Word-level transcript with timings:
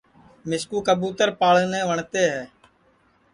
مِسکُو 0.47 0.77
کئبوتر 0.87 1.29
پاݪنے 1.39 1.81
وٹؔتے 1.89 2.23
ہے 2.33 2.43